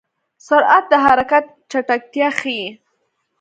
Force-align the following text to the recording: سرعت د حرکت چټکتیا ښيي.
سرعت 0.47 0.83
د 0.91 0.93
حرکت 1.05 1.45
چټکتیا 1.71 2.27
ښيي. 2.39 2.67